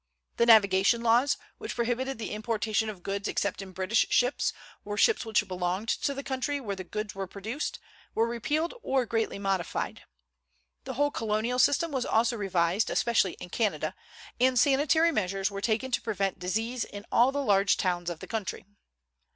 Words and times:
The 0.37 0.47
navigation 0.47 1.01
laws, 1.03 1.37
which 1.59 1.75
prohibited 1.75 2.17
the 2.17 2.31
importation 2.31 2.89
of 2.89 3.03
goods 3.03 3.27
except 3.27 3.61
in 3.61 3.71
British 3.71 4.07
ships, 4.09 4.51
or 4.83 4.97
ships 4.97 5.25
which 5.27 5.47
belonged 5.47 5.89
to 5.89 6.15
the 6.15 6.23
country 6.23 6.59
where 6.59 6.75
the 6.75 6.83
goods 6.83 7.13
were 7.13 7.27
produced, 7.27 7.77
were 8.15 8.25
repealed 8.27 8.73
or 8.81 9.05
greatly 9.05 9.37
modified. 9.37 10.01
The 10.85 10.95
whole 10.95 11.11
colonial 11.11 11.59
system 11.59 11.91
was 11.91 12.03
also 12.07 12.35
revised, 12.35 12.89
especially 12.89 13.33
in 13.33 13.51
Canada; 13.51 13.93
and 14.39 14.57
sanitary 14.57 15.11
measures 15.11 15.51
were 15.51 15.61
taken 15.61 15.91
to 15.91 16.01
prevent 16.01 16.39
disease 16.39 16.83
in 16.83 17.05
all 17.11 17.31
the 17.31 17.43
large 17.43 17.77
towns 17.77 18.09
of 18.09 18.21
the 18.21 18.27
country. 18.27 18.65